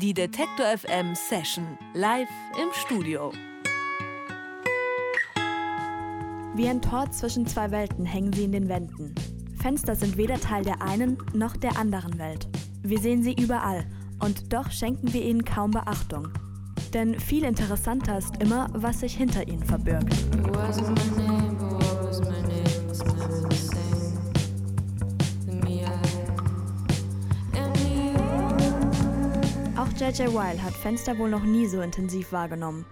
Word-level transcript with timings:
Die 0.00 0.14
Detektor 0.14 0.64
FM 0.78 1.14
Session 1.14 1.76
live 1.92 2.30
im 2.56 2.68
Studio. 2.72 3.32
Wie 6.54 6.66
ein 6.66 6.80
Tor 6.80 7.10
zwischen 7.10 7.46
zwei 7.46 7.70
Welten 7.70 8.06
hängen 8.06 8.32
sie 8.32 8.44
in 8.44 8.52
den 8.52 8.70
Wänden. 8.70 9.14
Fenster 9.60 9.94
sind 9.94 10.16
weder 10.16 10.40
Teil 10.40 10.64
der 10.64 10.80
einen 10.80 11.18
noch 11.34 11.54
der 11.54 11.76
anderen 11.76 12.18
Welt. 12.18 12.48
Wir 12.82 12.98
sehen 12.98 13.22
sie 13.22 13.34
überall 13.34 13.84
und 14.20 14.50
doch 14.54 14.70
schenken 14.70 15.12
wir 15.12 15.22
ihnen 15.22 15.44
kaum 15.44 15.72
Beachtung. 15.72 16.28
Denn 16.94 17.20
viel 17.20 17.44
interessanter 17.44 18.16
ist 18.16 18.42
immer, 18.42 18.68
was 18.72 19.00
sich 19.00 19.14
hinter 19.14 19.46
ihnen 19.46 19.64
verbirgt. 19.64 20.14
J.J. 30.10 30.34
Weil 30.34 30.60
hat 30.60 30.74
Fenster 30.74 31.16
wohl 31.18 31.30
noch 31.30 31.44
nie 31.44 31.68
so 31.68 31.82
intensiv 31.82 32.32
wahrgenommen. 32.32 32.84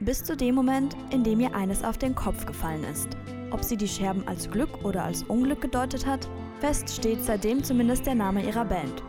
Bis 0.00 0.24
zu 0.24 0.36
dem 0.36 0.56
Moment, 0.56 0.96
in 1.10 1.22
dem 1.22 1.38
ihr 1.38 1.54
eines 1.54 1.84
auf 1.84 1.96
den 1.96 2.16
Kopf 2.16 2.44
gefallen 2.44 2.82
ist. 2.82 3.08
Ob 3.52 3.62
sie 3.62 3.76
die 3.76 3.86
Scherben 3.86 4.26
als 4.26 4.50
Glück 4.50 4.84
oder 4.84 5.04
als 5.04 5.22
Unglück 5.22 5.60
gedeutet 5.60 6.04
hat, 6.04 6.28
fest 6.58 6.90
steht 6.90 7.24
seitdem 7.24 7.62
zumindest 7.62 8.04
der 8.04 8.16
Name 8.16 8.44
ihrer 8.44 8.64
Band. 8.64 9.00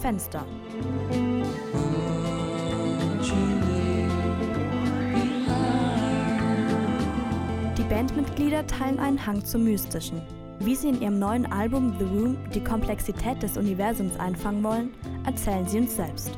Fenster. 0.00 0.44
Die 7.78 7.84
Bandmitglieder 7.88 8.66
teilen 8.66 8.98
einen 8.98 9.24
Hang 9.24 9.44
zum 9.44 9.62
Mystischen. 9.62 10.22
Wie 10.58 10.74
sie 10.74 10.88
in 10.88 11.00
ihrem 11.00 11.20
neuen 11.20 11.46
Album 11.52 11.94
The 12.00 12.04
Room 12.04 12.36
die 12.52 12.64
Komplexität 12.64 13.40
des 13.44 13.56
Universums 13.56 14.18
einfangen 14.18 14.64
wollen, 14.64 14.90
erzählen 15.24 15.68
sie 15.68 15.78
uns 15.78 15.94
selbst. 15.94 16.36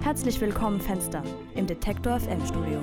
Herzlich 0.00 0.40
willkommen, 0.40 0.80
Fenster, 0.80 1.22
im 1.54 1.66
Detektor 1.66 2.18
FM 2.18 2.46
Studio. 2.46 2.80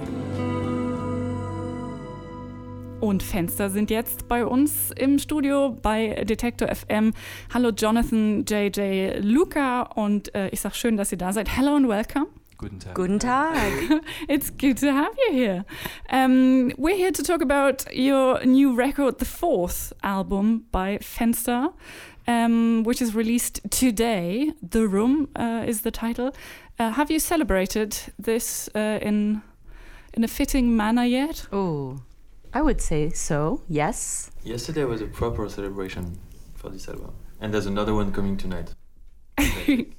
Und 2.99 3.23
Fenster 3.23 3.69
sind 3.69 3.89
jetzt 3.89 4.27
bei 4.27 4.45
uns 4.45 4.91
im 4.91 5.17
Studio 5.17 5.77
bei 5.81 6.23
Detektor 6.25 6.67
FM. 6.67 7.13
Hallo 7.53 7.69
Jonathan, 7.69 8.43
JJ, 8.47 9.19
Luca 9.21 9.83
und 9.83 10.35
äh, 10.35 10.49
ich 10.49 10.61
sage 10.61 10.75
schön, 10.75 10.97
dass 10.97 11.11
ihr 11.11 11.17
da 11.17 11.31
seid. 11.33 11.55
Hello 11.55 11.75
and 11.75 11.87
welcome. 11.87 12.27
Guten 12.57 12.79
Tag. 12.79 12.95
Guten 12.95 13.19
Tag. 13.19 13.55
it's 14.29 14.49
good 14.49 14.77
to 14.77 14.91
have 14.91 15.11
you 15.27 15.33
here. 15.33 15.65
Um, 16.11 16.71
we're 16.77 16.95
here 16.95 17.11
to 17.11 17.23
talk 17.23 17.41
about 17.41 17.85
your 17.93 18.45
new 18.45 18.75
record, 18.75 19.19
the 19.19 19.25
fourth 19.25 19.93
album 20.03 20.65
by 20.71 20.97
Fenster, 20.99 21.73
um, 22.27 22.83
which 22.83 23.01
is 23.01 23.15
released 23.15 23.61
today. 23.69 24.51
The 24.61 24.87
Room 24.87 25.29
uh, 25.35 25.63
is 25.67 25.81
the 25.81 25.91
title. 25.91 26.33
Uh, 26.79 26.91
have 26.91 27.11
you 27.11 27.19
celebrated 27.19 27.97
this 28.19 28.69
uh, 28.75 28.99
in 29.01 29.41
in 30.13 30.23
a 30.23 30.27
fitting 30.27 30.75
manner 30.75 31.03
yet? 31.03 31.47
Oh, 31.51 31.99
I 32.53 32.61
would 32.61 32.81
say 32.81 33.09
so. 33.09 33.61
Yes. 33.67 34.31
Yesterday 34.43 34.85
was 34.85 35.01
a 35.01 35.07
proper 35.07 35.49
celebration 35.49 36.17
for 36.53 36.69
this 36.69 36.87
album. 36.87 37.13
And 37.41 37.53
there's 37.53 37.65
another 37.65 37.93
one 37.93 38.11
coming 38.11 38.37
tonight. 38.37 38.73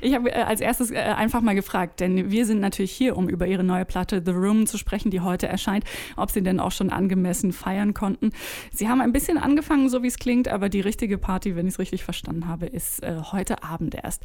Ich 0.00 0.14
habe 0.14 0.30
äh, 0.30 0.42
als 0.42 0.60
erstes 0.60 0.90
äh, 0.90 0.96
einfach 0.96 1.40
mal 1.40 1.54
gefragt, 1.54 2.00
denn 2.00 2.30
wir 2.30 2.46
sind 2.46 2.60
natürlich 2.60 2.92
hier, 2.92 3.16
um 3.16 3.28
über 3.28 3.46
ihre 3.46 3.64
neue 3.64 3.84
Platte 3.84 4.22
The 4.24 4.32
Room 4.32 4.66
zu 4.66 4.78
sprechen, 4.78 5.10
die 5.10 5.20
heute 5.20 5.48
erscheint, 5.48 5.84
ob 6.16 6.30
sie 6.30 6.42
denn 6.42 6.60
auch 6.60 6.72
schon 6.72 6.90
angemessen 6.90 7.52
feiern 7.52 7.94
konnten. 7.94 8.30
Sie 8.72 8.88
haben 8.88 9.00
ein 9.00 9.12
bisschen 9.12 9.38
angefangen, 9.38 9.88
so 9.88 10.02
wie 10.02 10.08
es 10.08 10.18
klingt, 10.18 10.48
aber 10.48 10.68
die 10.68 10.80
richtige 10.80 11.18
Party, 11.18 11.56
wenn 11.56 11.66
ich 11.66 11.74
es 11.74 11.78
richtig 11.78 12.04
verstanden 12.04 12.46
habe, 12.46 12.66
ist 12.66 13.02
äh, 13.02 13.16
heute 13.32 13.62
Abend 13.62 13.94
erst. 13.94 14.22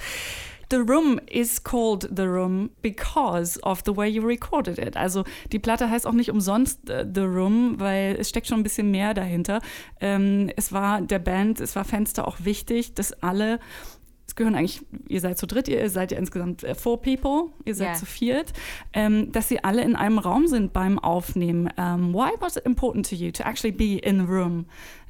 The 0.71 0.77
Room 0.77 1.19
is 1.29 1.61
called 1.61 2.07
The 2.15 2.23
Room 2.23 2.69
because 2.81 3.59
of 3.61 3.81
the 3.85 3.93
way 3.93 4.07
you 4.07 4.25
recorded 4.25 4.77
it. 4.77 4.95
Also 4.95 5.25
die 5.51 5.59
Platte 5.59 5.89
heißt 5.89 6.07
auch 6.07 6.13
nicht 6.13 6.31
umsonst 6.31 6.79
The 6.87 7.21
Room, 7.21 7.77
weil 7.77 8.15
es 8.17 8.29
steckt 8.29 8.47
schon 8.47 8.61
ein 8.61 8.63
bisschen 8.63 8.89
mehr 8.89 9.13
dahinter. 9.13 9.59
Ähm, 9.99 10.49
es 10.55 10.71
war 10.71 11.01
der 11.01 11.19
Band, 11.19 11.59
es 11.59 11.75
war 11.75 11.83
Fenster 11.83 12.25
auch 12.25 12.37
wichtig, 12.45 12.93
dass 12.93 13.11
alle 13.21 13.59
es 14.31 14.35
gehören 14.37 14.55
eigentlich, 14.55 14.81
ihr 15.09 15.19
seid 15.19 15.37
zu 15.37 15.45
dritt, 15.45 15.67
ihr 15.67 15.89
seid 15.89 16.13
ja 16.13 16.17
insgesamt 16.17 16.63
äh, 16.63 16.73
four 16.73 17.01
people, 17.01 17.49
ihr 17.65 17.75
seid 17.75 17.87
Yeah. 17.89 17.95
zu 17.95 18.05
viert, 18.05 18.53
ähm, 18.93 19.29
dass 19.33 19.49
sie 19.49 19.61
alle 19.61 19.81
in 19.83 19.97
einem 19.97 20.19
Raum 20.19 20.47
sind 20.47 20.71
beim 20.71 20.97
Aufnehmen. 20.99 21.69
Um, 21.77 22.13
why 22.13 22.29
was 22.39 22.55
it 22.55 22.65
important 22.65 23.05
to 23.09 23.15
you 23.15 23.31
to 23.31 23.43
actually 23.43 23.73
be 23.73 23.97
in 23.97 24.19
the 24.19 24.25
room 24.25 24.65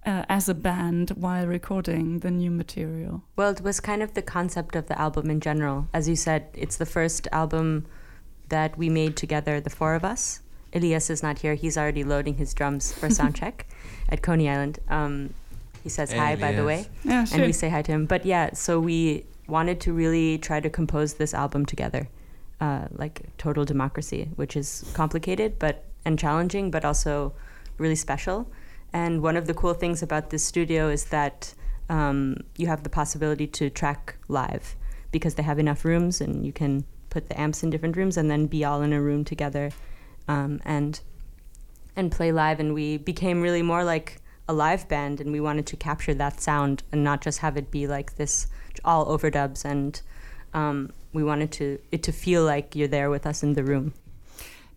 uh, 0.08 0.24
as 0.28 0.50
a 0.50 0.56
band 0.56 1.12
while 1.18 1.46
recording 1.48 2.20
the 2.22 2.32
new 2.32 2.50
material? 2.50 3.22
Well, 3.38 3.52
it 3.52 3.64
was 3.64 3.80
kind 3.80 4.02
of 4.02 4.16
the 4.16 4.24
concept 4.24 4.76
of 4.76 4.88
the 4.88 5.00
album 5.00 5.30
in 5.30 5.40
general. 5.40 5.86
As 5.94 6.08
you 6.10 6.16
said, 6.16 6.46
it's 6.56 6.78
the 6.78 6.88
first 6.88 7.28
album 7.32 7.86
that 8.50 8.76
we 8.76 8.90
made 8.90 9.16
together, 9.16 9.62
the 9.62 9.70
four 9.70 9.94
of 9.94 10.04
us. 10.04 10.42
Elias 10.74 11.12
is 11.12 11.22
not 11.22 11.40
here. 11.40 11.54
He's 11.54 11.78
already 11.78 12.04
loading 12.04 12.38
his 12.38 12.56
drums 12.56 12.92
for 12.92 13.08
soundcheck 13.20 13.66
at 14.10 14.24
Coney 14.24 14.50
Island. 14.50 14.80
Um, 14.90 15.36
he 15.84 15.90
says 15.90 16.12
hi, 16.12 16.36
by 16.36 16.52
the 16.52 16.64
way. 16.64 16.88
Elias. 17.06 17.32
Ja, 17.32 17.38
and 17.38 17.46
we 17.46 17.52
say 17.52 17.70
hi 17.70 17.82
to 17.82 17.92
him. 17.92 18.06
But 18.06 18.26
yeah, 18.26 18.54
so 18.54 18.80
we 18.80 19.26
wanted 19.48 19.80
to 19.82 19.94
really 19.94 20.38
try 20.38 20.60
to 20.60 20.70
compose 20.70 21.16
this 21.16 21.34
album 21.34 21.66
together, 21.66 22.08
uh, 22.60 22.88
like 22.92 23.22
total 23.38 23.66
democracy, 23.66 24.30
which 24.36 24.56
is 24.56 24.86
complicated 24.94 25.60
but 25.60 25.86
and 26.06 26.18
challenging, 26.18 26.72
but 26.72 26.86
also 26.86 27.34
really 27.78 27.96
special. 27.96 28.52
And 28.94 29.22
one 29.22 29.38
of 29.38 29.48
the 29.48 29.54
cool 29.54 29.74
things 29.74 30.04
about 30.04 30.30
this 30.30 30.44
studio 30.44 30.90
is 30.90 31.06
that 31.06 31.54
um, 31.90 32.38
you 32.58 32.68
have 32.68 32.84
the 32.84 32.90
possibility 32.90 33.48
to 33.48 33.70
track 33.70 34.16
live 34.28 34.76
because 35.12 35.36
they 35.36 35.44
have 35.44 35.60
enough 35.60 35.84
rooms 35.86 36.22
and 36.22 36.46
you 36.46 36.54
can 36.54 36.86
put 37.10 37.28
the 37.28 37.40
amps 37.40 37.64
in 37.64 37.70
different 37.70 37.98
rooms 37.98 38.18
and 38.18 38.32
then 38.32 38.48
be 38.48 38.64
all 38.64 38.82
in 38.82 38.94
a 38.94 39.02
room 39.02 39.26
together 39.26 39.72
um, 40.28 40.62
and 40.64 41.02
and 41.98 42.10
play 42.12 42.32
live 42.32 42.62
and 42.62 42.74
we 42.74 42.96
became 42.96 43.42
really 43.42 43.62
more 43.62 43.84
like 43.84 44.21
a 44.48 44.54
live 44.54 44.88
band 44.88 45.22
and 45.22 45.32
we 45.32 45.40
wanted 45.40 45.66
to 45.68 45.78
capture 45.78 46.14
that 46.14 46.42
sound 46.42 46.84
and 46.92 47.04
not 47.04 47.22
just 47.22 47.40
have 47.40 47.58
it 47.58 47.72
be 47.72 47.88
like 47.88 48.16
this 48.16 48.48
all 48.84 49.06
overdubs 49.06 49.64
and 49.64 50.02
um, 50.54 50.92
we 51.14 51.24
wanted 51.24 51.52
to 51.52 51.80
it 51.92 52.04
to 52.04 52.12
feel 52.12 52.44
like 52.44 52.76
you're 52.76 52.88
there 52.88 53.10
with 53.10 53.26
us 53.26 53.44
in 53.44 53.54
the 53.54 53.64
room 53.64 53.94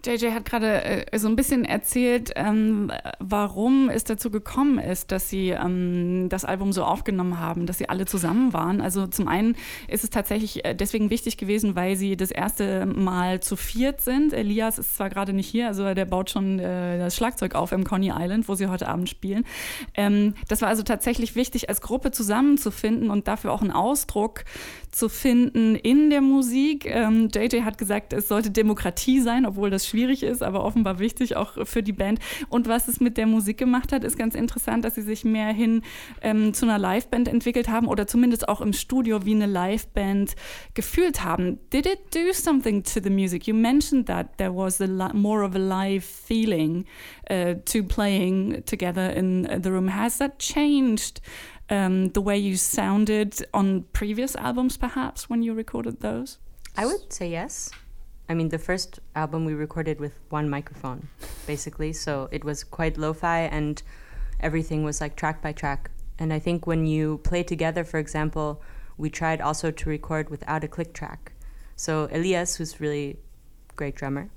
JJ 0.04 0.32
hat 0.32 0.44
gerade 0.44 0.84
äh, 1.12 1.18
so 1.18 1.28
ein 1.28 1.36
bisschen 1.36 1.64
erzählt, 1.64 2.32
ähm, 2.36 2.92
warum 3.18 3.88
es 3.88 4.04
dazu 4.04 4.30
gekommen 4.30 4.78
ist, 4.78 5.12
dass 5.12 5.30
sie 5.30 5.50
ähm, 5.50 6.28
das 6.28 6.44
Album 6.44 6.72
so 6.72 6.84
aufgenommen 6.84 7.40
haben, 7.40 7.66
dass 7.66 7.78
sie 7.78 7.88
alle 7.88 8.04
zusammen 8.04 8.52
waren. 8.52 8.80
Also 8.80 9.06
zum 9.06 9.28
einen 9.28 9.56
ist 9.88 10.04
es 10.04 10.10
tatsächlich 10.10 10.64
äh, 10.64 10.74
deswegen 10.74 11.10
wichtig 11.10 11.36
gewesen, 11.36 11.74
weil 11.76 11.96
sie 11.96 12.16
das 12.16 12.30
erste 12.30 12.86
Mal 12.86 13.40
zu 13.40 13.56
viert 13.56 14.00
sind. 14.00 14.32
Elias 14.32 14.78
ist 14.78 14.96
zwar 14.96 15.08
gerade 15.08 15.32
nicht 15.32 15.48
hier, 15.48 15.68
also 15.68 15.94
der 15.94 16.04
baut 16.04 16.30
schon 16.30 16.58
äh, 16.58 16.98
das 16.98 17.16
Schlagzeug 17.16 17.54
auf 17.54 17.72
im 17.72 17.84
Coney 17.84 18.12
Island, 18.14 18.48
wo 18.48 18.54
sie 18.54 18.66
heute 18.66 18.88
Abend 18.88 19.08
spielen. 19.08 19.44
Ähm, 19.94 20.34
das 20.48 20.60
war 20.62 20.68
also 20.68 20.82
tatsächlich 20.82 21.34
wichtig, 21.34 21.68
als 21.68 21.80
Gruppe 21.80 22.10
zusammenzufinden 22.10 23.10
und 23.10 23.28
dafür 23.28 23.52
auch 23.52 23.62
einen 23.62 23.70
Ausdruck 23.70 24.44
zu 24.90 25.08
finden 25.08 25.74
in 25.74 26.10
der 26.10 26.20
Musik. 26.20 26.86
Ähm, 26.86 27.28
JJ 27.34 27.62
hat 27.62 27.78
gesagt, 27.78 28.12
es 28.12 28.28
sollte 28.28 28.50
Demokratie 28.50 29.20
sein, 29.20 29.44
obwohl 29.46 29.70
das 29.70 29.86
schwierig 29.94 30.24
ist, 30.24 30.42
aber 30.42 30.64
offenbar 30.64 30.98
wichtig 30.98 31.36
auch 31.36 31.66
für 31.66 31.82
die 31.84 31.92
Band. 31.92 32.18
Und 32.48 32.66
was 32.66 32.88
es 32.88 32.98
mit 32.98 33.16
der 33.16 33.26
Musik 33.26 33.58
gemacht 33.58 33.92
hat, 33.92 34.02
ist 34.02 34.18
ganz 34.18 34.34
interessant, 34.34 34.84
dass 34.84 34.96
sie 34.96 35.02
sich 35.02 35.24
mehr 35.24 35.52
hin 35.52 35.82
ähm, 36.20 36.52
zu 36.52 36.66
einer 36.66 36.78
Liveband 36.78 37.28
entwickelt 37.28 37.68
haben 37.68 37.86
oder 37.86 38.08
zumindest 38.08 38.48
auch 38.48 38.60
im 38.60 38.72
Studio 38.72 39.24
wie 39.24 39.34
eine 39.36 39.46
Liveband 39.46 40.34
gefühlt 40.74 41.22
haben. 41.24 41.60
Did 41.72 41.86
it 41.86 42.12
do 42.12 42.32
something 42.32 42.82
to 42.82 43.00
the 43.00 43.10
music? 43.10 43.46
You 43.46 43.54
mentioned 43.54 44.06
that 44.06 44.36
there 44.38 44.52
was 44.52 44.80
a 44.80 44.86
more 45.12 45.44
of 45.44 45.54
a 45.54 45.58
live 45.58 46.04
feeling 46.04 46.86
uh, 47.30 47.54
to 47.66 47.84
playing 47.84 48.64
together 48.66 49.10
in 49.10 49.44
the 49.62 49.70
room. 49.70 49.88
Has 49.88 50.18
that 50.18 50.40
changed? 50.40 51.20
um, 51.70 52.10
the 52.10 52.20
way 52.20 52.36
you 52.36 52.58
sounded 52.58 53.42
on 53.54 53.84
previous 53.94 54.36
albums, 54.36 54.76
perhaps 54.76 55.30
when 55.30 55.42
you 55.42 55.54
recorded 55.54 56.00
those? 56.00 56.36
i 56.76 56.84
would 56.84 57.12
say 57.12 57.30
yes 57.30 57.70
i 58.28 58.34
mean 58.34 58.48
the 58.48 58.58
first 58.58 59.00
album 59.14 59.44
we 59.44 59.54
recorded 59.54 60.00
with 60.00 60.18
one 60.28 60.48
microphone 60.48 61.08
basically 61.46 61.92
so 61.92 62.28
it 62.30 62.44
was 62.44 62.64
quite 62.64 62.96
lo-fi 62.96 63.40
and 63.40 63.82
everything 64.40 64.84
was 64.84 65.00
like 65.00 65.16
track 65.16 65.40
by 65.42 65.52
track 65.52 65.90
and 66.18 66.32
i 66.32 66.38
think 66.38 66.66
when 66.66 66.86
you 66.86 67.18
play 67.18 67.42
together 67.42 67.84
for 67.84 67.98
example 67.98 68.62
we 68.96 69.10
tried 69.10 69.40
also 69.40 69.70
to 69.70 69.88
record 69.88 70.30
without 70.30 70.64
a 70.64 70.68
click 70.68 70.92
track 70.92 71.32
so 71.76 72.08
elias 72.12 72.56
who's 72.56 72.80
really 72.80 73.18
great 73.76 73.94
drummer 73.94 74.30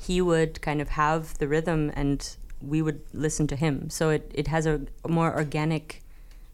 he 0.00 0.20
would 0.20 0.60
kind 0.62 0.80
of 0.80 0.90
have 0.90 1.36
the 1.38 1.46
rhythm 1.46 1.92
and 1.94 2.36
we 2.60 2.82
would 2.82 3.00
listen 3.12 3.46
to 3.48 3.56
him. 3.56 3.90
So 3.90 4.10
it, 4.10 4.30
it 4.34 4.48
has 4.48 4.66
a, 4.66 4.82
more 5.06 5.34
organic 5.34 6.02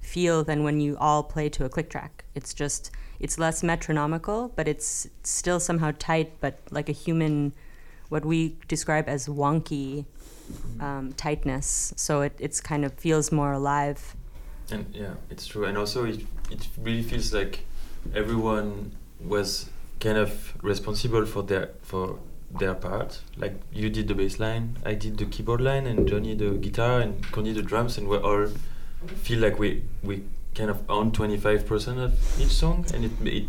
feel 0.03 0.45
than 0.45 0.63
when 0.63 0.81
you 0.81 0.97
all 0.99 1.23
play 1.23 1.49
to 1.51 1.65
a 1.65 1.69
click 1.69 1.91
track. 1.91 2.25
It's 2.35 2.55
just, 2.55 2.91
it's 3.21 3.39
less 3.39 3.63
metronomical, 3.63 4.53
but 4.57 4.69
it's 4.69 5.09
still 5.23 5.61
somehow 5.61 5.93
tight, 5.99 6.33
but 6.41 6.59
like 6.71 6.89
a 6.89 6.93
human, 6.93 7.53
what 8.09 8.25
we 8.25 8.57
describe 8.69 9.09
as 9.09 9.29
wonky 9.29 10.05
um, 10.81 11.13
tightness. 11.17 11.93
So 11.97 12.23
it 12.23 12.35
it's 12.39 12.61
kind 12.61 12.85
of 12.85 12.93
feels 12.95 13.33
more 13.33 13.53
alive. 13.53 14.15
And 14.71 14.87
yeah, 14.93 15.15
it's 15.31 15.47
true. 15.47 15.65
And 15.65 15.79
also, 15.79 16.05
it, 16.05 16.21
it 16.51 16.69
really 16.79 17.03
feels 17.03 17.33
like 17.33 17.61
everyone 18.15 18.93
was 19.21 19.71
kind 20.01 20.19
of 20.19 20.53
responsible 20.63 21.25
for 21.27 21.43
their 21.43 21.71
for 21.83 22.19
their 22.51 22.75
part. 22.75 23.21
Like 23.37 23.55
you 23.73 23.91
did 23.91 24.09
the 24.09 24.15
bass 24.15 24.39
line, 24.39 24.77
I 24.85 24.95
did 24.95 25.19
the 25.19 25.27
keyboard 25.27 25.61
line, 25.61 25.87
and 25.87 26.09
Johnny 26.09 26.35
the 26.35 26.51
guitar, 26.51 27.01
and 27.01 27.23
Connie 27.33 27.53
the 27.53 27.63
drums, 27.63 27.99
and 27.99 28.09
we 28.09 28.19
all 28.19 28.49
feel 29.07 29.41
like 29.41 29.59
we 29.59 29.85
we 30.03 30.23
kind 30.57 30.71
of 30.71 30.91
own 30.91 31.13
25% 31.13 31.99
of 31.99 32.41
each 32.41 32.49
song, 32.49 32.87
and 32.95 33.05
it, 33.05 33.13
it 33.23 33.45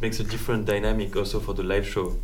makes 0.00 0.20
a 0.20 0.24
different 0.24 0.66
dynamic 0.66 1.16
also 1.16 1.40
for 1.40 1.52
the 1.52 1.62
live 1.62 1.86
show. 1.86 2.16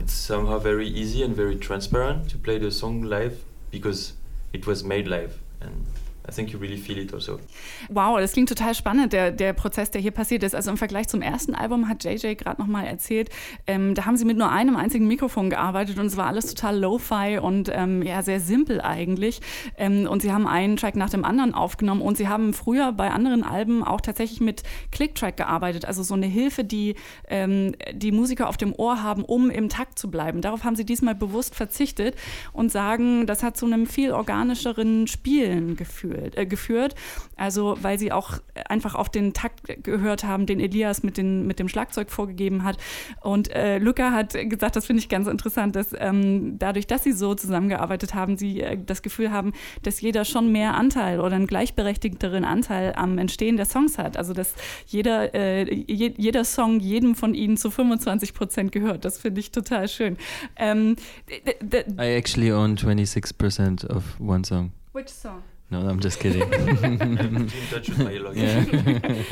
It's 0.00 0.12
somehow 0.12 0.58
very 0.58 0.88
easy 0.88 1.22
and 1.22 1.36
very 1.36 1.56
transparent 1.56 2.30
to 2.30 2.38
play 2.38 2.58
the 2.58 2.70
song 2.70 3.02
live 3.02 3.42
because 3.70 4.14
it 4.52 4.66
was 4.66 4.82
made 4.82 5.06
live, 5.06 5.38
and 5.60 5.86
I 6.28 6.34
think 6.34 6.50
you 6.52 6.58
really 6.58 6.76
feel 6.76 6.98
it 6.98 7.14
also. 7.14 7.40
Wow, 7.88 8.18
das 8.18 8.32
klingt 8.32 8.50
total 8.50 8.74
spannend, 8.74 9.14
der, 9.14 9.30
der 9.30 9.54
Prozess, 9.54 9.90
der 9.90 10.02
hier 10.02 10.10
passiert 10.10 10.42
ist. 10.42 10.54
Also 10.54 10.70
im 10.70 10.76
Vergleich 10.76 11.08
zum 11.08 11.22
ersten 11.22 11.54
Album 11.54 11.88
hat 11.88 12.04
JJ 12.04 12.34
gerade 12.34 12.60
nochmal 12.60 12.86
erzählt, 12.86 13.30
ähm, 13.66 13.94
da 13.94 14.04
haben 14.04 14.16
sie 14.18 14.26
mit 14.26 14.36
nur 14.36 14.50
einem 14.50 14.76
einzigen 14.76 15.08
Mikrofon 15.08 15.48
gearbeitet 15.48 15.98
und 15.98 16.06
es 16.06 16.18
war 16.18 16.26
alles 16.26 16.54
total 16.54 16.78
lo-fi 16.78 17.38
und 17.38 17.70
ähm, 17.72 18.02
ja, 18.02 18.22
sehr 18.22 18.40
simpel 18.40 18.82
eigentlich. 18.82 19.40
Ähm, 19.78 20.06
und 20.06 20.20
sie 20.20 20.30
haben 20.30 20.46
einen 20.46 20.76
Track 20.76 20.96
nach 20.96 21.08
dem 21.08 21.24
anderen 21.24 21.54
aufgenommen 21.54 22.02
und 22.02 22.18
sie 22.18 22.28
haben 22.28 22.52
früher 22.52 22.92
bei 22.92 23.10
anderen 23.10 23.42
Alben 23.42 23.82
auch 23.82 24.02
tatsächlich 24.02 24.40
mit 24.40 24.62
Click-Track 24.92 25.38
gearbeitet, 25.38 25.86
also 25.86 26.02
so 26.02 26.12
eine 26.12 26.26
Hilfe, 26.26 26.62
die 26.62 26.96
ähm, 27.28 27.74
die 27.92 28.12
Musiker 28.12 28.50
auf 28.50 28.58
dem 28.58 28.74
Ohr 28.74 29.02
haben, 29.02 29.24
um 29.24 29.48
im 29.48 29.70
Takt 29.70 29.98
zu 29.98 30.10
bleiben. 30.10 30.42
Darauf 30.42 30.64
haben 30.64 30.76
sie 30.76 30.84
diesmal 30.84 31.14
bewusst 31.14 31.54
verzichtet 31.54 32.16
und 32.52 32.70
sagen, 32.70 33.26
das 33.26 33.42
hat 33.42 33.56
zu 33.56 33.64
einem 33.64 33.86
viel 33.86 34.12
organischeren 34.12 35.06
Spielen 35.06 35.76
geführt 35.76 36.17
geführt, 36.18 36.36
äh, 36.36 36.46
geführt. 36.46 36.94
Also 37.36 37.76
weil 37.82 37.98
sie 37.98 38.12
auch 38.12 38.38
einfach 38.68 38.94
auf 38.94 39.08
den 39.08 39.32
Takt 39.32 39.82
gehört 39.82 40.24
haben, 40.24 40.46
den 40.46 40.60
Elias 40.60 41.02
mit, 41.02 41.16
den, 41.16 41.46
mit 41.46 41.58
dem 41.58 41.68
Schlagzeug 41.68 42.10
vorgegeben 42.10 42.64
hat. 42.64 42.76
Und 43.20 43.50
äh, 43.52 43.78
Luca 43.78 44.12
hat 44.12 44.34
gesagt, 44.48 44.76
das 44.76 44.86
finde 44.86 45.00
ich 45.00 45.08
ganz 45.08 45.26
interessant, 45.28 45.76
dass 45.76 45.94
ähm, 45.98 46.58
dadurch, 46.58 46.86
dass 46.86 47.04
sie 47.04 47.12
so 47.12 47.34
zusammengearbeitet 47.34 48.14
haben, 48.14 48.36
sie 48.36 48.60
äh, 48.60 48.78
das 48.84 49.02
Gefühl 49.02 49.30
haben, 49.30 49.52
dass 49.82 50.00
jeder 50.00 50.24
schon 50.24 50.52
mehr 50.52 50.74
Anteil 50.74 51.20
oder 51.20 51.36
einen 51.36 51.46
gleichberechtigteren 51.46 52.44
Anteil 52.44 52.94
am 52.96 53.18
Entstehen 53.18 53.56
der 53.56 53.66
Songs 53.66 53.98
hat. 53.98 54.16
Also 54.16 54.32
dass 54.32 54.54
jeder, 54.86 55.34
äh, 55.34 55.72
je, 55.72 56.12
jeder 56.16 56.44
Song 56.44 56.80
jedem 56.80 57.14
von 57.14 57.34
ihnen 57.34 57.56
zu 57.56 57.70
25 57.70 58.34
Prozent 58.34 58.72
gehört. 58.72 59.04
Das 59.04 59.18
finde 59.18 59.40
ich 59.40 59.50
total 59.50 59.88
schön. 59.88 60.16
Um, 60.58 60.96
I 61.30 62.16
actually 62.16 62.52
own 62.52 62.76
26% 62.76 63.86
of 63.88 64.18
one 64.20 64.44
song. 64.44 64.72
Which 64.92 65.10
song? 65.10 65.42
No, 65.70 65.86
I'm 65.86 66.00
just 66.00 66.18
kidding. 66.18 66.42
in 66.52 67.48
touch 67.70 67.88
with 67.90 67.98
my 67.98 68.12
lawyer. 68.24 68.34
yeah. 68.34 69.22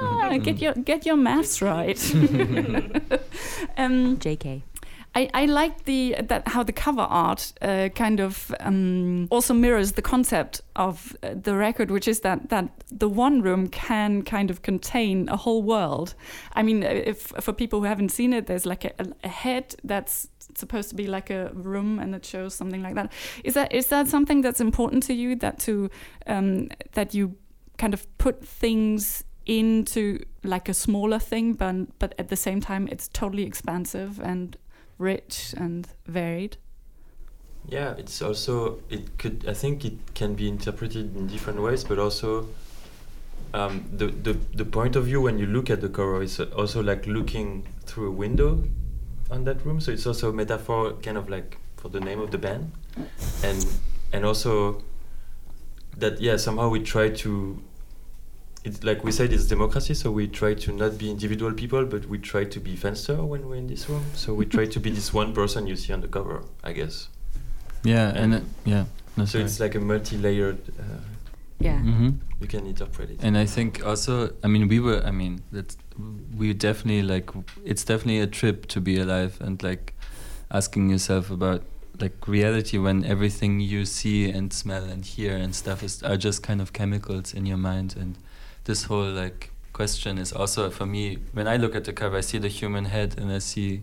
no, 0.30 0.38
get 0.38 0.60
your 0.60 0.72
get 0.74 1.04
your 1.04 1.16
maths 1.16 1.60
right. 1.60 1.98
um, 3.76 4.16
JK. 4.16 4.62
I, 5.14 5.30
I 5.34 5.46
like 5.46 5.84
the 5.84 6.16
that 6.20 6.48
how 6.48 6.62
the 6.62 6.72
cover 6.72 7.02
art 7.02 7.52
uh, 7.62 7.88
kind 7.94 8.20
of 8.20 8.54
um, 8.60 9.26
also 9.30 9.54
mirrors 9.54 9.92
the 9.92 10.02
concept 10.02 10.60
of 10.76 11.16
uh, 11.22 11.34
the 11.34 11.56
record, 11.56 11.90
which 11.90 12.06
is 12.06 12.20
that 12.20 12.50
that 12.50 12.68
the 12.90 13.08
one 13.08 13.42
room 13.42 13.68
can 13.68 14.22
kind 14.22 14.50
of 14.50 14.62
contain 14.62 15.28
a 15.28 15.36
whole 15.36 15.62
world. 15.62 16.14
I 16.54 16.62
mean, 16.62 16.84
uh, 16.84 16.88
if 16.88 17.32
for 17.40 17.52
people 17.52 17.80
who 17.80 17.86
haven't 17.86 18.10
seen 18.10 18.32
it, 18.32 18.46
there's 18.46 18.66
like 18.66 18.84
a, 18.84 18.92
a 19.24 19.28
head 19.28 19.74
that's 19.82 20.28
supposed 20.56 20.90
to 20.90 20.94
be 20.94 21.06
like 21.06 21.30
a 21.30 21.50
room 21.54 21.98
and 21.98 22.14
it 22.14 22.24
shows 22.24 22.54
something 22.54 22.82
like 22.82 22.94
that. 22.94 23.12
Is 23.44 23.54
that 23.54 23.72
is 23.72 23.86
that 23.88 24.08
something 24.08 24.42
that's 24.42 24.60
important 24.60 25.02
to 25.04 25.14
you? 25.14 25.36
That 25.36 25.58
to 25.60 25.90
um, 26.26 26.68
that 26.92 27.14
you 27.14 27.36
kind 27.78 27.94
of 27.94 28.06
put 28.18 28.44
things 28.44 29.24
into 29.46 30.18
like 30.44 30.68
a 30.68 30.74
smaller 30.74 31.18
thing, 31.18 31.54
but 31.54 31.98
but 31.98 32.14
at 32.18 32.28
the 32.28 32.36
same 32.36 32.60
time 32.60 32.88
it's 32.88 33.08
totally 33.08 33.44
expansive 33.44 34.20
and 34.20 34.56
rich 34.98 35.54
and 35.56 35.88
varied. 36.06 36.56
Yeah, 37.68 37.94
it's 37.98 38.22
also 38.22 38.80
it 38.88 39.18
could 39.18 39.44
I 39.48 39.54
think 39.54 39.84
it 39.84 40.14
can 40.14 40.34
be 40.34 40.48
interpreted 40.48 41.16
in 41.16 41.26
different 41.26 41.60
ways, 41.60 41.84
but 41.84 41.98
also 41.98 42.48
um, 43.54 43.84
the, 43.92 44.06
the 44.06 44.38
the 44.54 44.64
point 44.64 44.96
of 44.96 45.04
view 45.04 45.20
when 45.20 45.38
you 45.38 45.46
look 45.46 45.70
at 45.70 45.80
the 45.80 45.88
cover 45.88 46.22
is 46.22 46.40
also 46.40 46.82
like 46.82 47.06
looking 47.06 47.66
through 47.84 48.08
a 48.08 48.10
window 48.10 48.64
on 49.30 49.44
that 49.44 49.64
room. 49.64 49.80
So 49.80 49.92
it's 49.92 50.06
also 50.06 50.30
a 50.30 50.32
metaphor, 50.32 50.92
kind 51.02 51.16
of 51.16 51.28
like 51.28 51.58
for 51.76 51.88
the 51.88 52.00
name 52.00 52.20
of 52.20 52.30
the 52.30 52.38
band, 52.38 52.72
and 53.42 53.64
and 54.12 54.24
also 54.24 54.82
that 55.96 56.20
yeah 56.20 56.36
somehow 56.36 56.68
we 56.68 56.80
try 56.80 57.10
to. 57.10 57.62
It's 58.64 58.82
like 58.82 59.04
we 59.04 59.12
said, 59.12 59.32
it's 59.32 59.46
democracy, 59.46 59.94
so 59.94 60.10
we 60.10 60.26
try 60.28 60.54
to 60.54 60.72
not 60.72 60.98
be 60.98 61.10
individual 61.10 61.52
people, 61.52 61.84
but 61.86 62.06
we 62.06 62.18
try 62.18 62.44
to 62.44 62.60
be 62.60 62.76
Fenster 62.76 63.16
when 63.26 63.48
we're 63.48 63.56
in 63.56 63.66
this 63.68 63.88
room. 63.88 64.04
So 64.14 64.34
we 64.34 64.46
try 64.46 64.66
to 64.66 64.80
be 64.80 64.90
this 64.90 65.12
one 65.14 65.32
person 65.32 65.66
you 65.66 65.76
see 65.76 65.92
on 65.92 66.00
the 66.00 66.08
cover, 66.08 66.42
I 66.64 66.72
guess. 66.72 67.08
Yeah, 67.84 68.08
and, 68.08 68.18
And- 68.18 68.34
it, 68.34 68.42
yeah. 68.64 68.84
No, 69.16 69.24
so 69.24 69.32
sorry. 69.32 69.44
it's 69.44 69.60
like 69.60 69.74
a 69.74 69.80
multi-layered. 69.80 70.58
Uh, 70.78 70.82
Yeah. 71.60 71.80
hmm 71.80 72.10
you 72.40 72.46
can 72.46 72.66
interpret 72.66 73.10
it. 73.10 73.18
And 73.20 73.36
I 73.36 73.46
think 73.46 73.84
also, 73.84 74.30
I 74.44 74.46
mean, 74.48 74.68
we 74.68 74.78
were, 74.78 75.02
I 75.04 75.10
mean, 75.10 75.42
that's, 75.50 75.76
we 76.36 76.54
definitely 76.54 77.02
like, 77.02 77.30
it's 77.64 77.82
definitely 77.84 78.20
a 78.20 78.28
trip 78.28 78.66
to 78.66 78.80
be 78.80 79.00
alive 79.00 79.38
and 79.40 79.60
like 79.60 79.94
asking 80.52 80.88
yourself 80.90 81.30
about 81.32 81.62
like 82.00 82.28
reality 82.28 82.78
when 82.78 83.04
everything 83.04 83.58
you 83.58 83.84
see 83.84 84.30
and 84.30 84.52
smell 84.52 84.84
and 84.84 85.04
hear 85.04 85.36
and 85.36 85.52
stuff 85.52 85.82
is 85.82 86.00
are 86.04 86.16
just 86.16 86.44
kind 86.44 86.60
of 86.60 86.72
chemicals 86.72 87.34
in 87.34 87.44
your 87.44 87.56
mind. 87.58 87.96
And 87.98 88.14
this 88.68 88.84
whole 88.84 89.10
like 89.22 89.50
question 89.72 90.18
is 90.18 90.30
also 90.32 90.70
for 90.70 90.86
me, 90.86 91.18
when 91.32 91.48
I 91.48 91.56
look 91.56 91.74
at 91.74 91.84
the 91.84 91.92
cover, 91.92 92.18
I 92.18 92.20
see 92.30 92.38
the 92.38 92.48
human 92.60 92.84
head 92.84 93.10
and 93.18 93.32
I 93.32 93.38
see 93.38 93.82